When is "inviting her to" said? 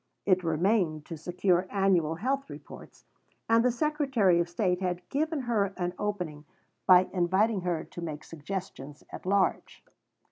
7.13-8.01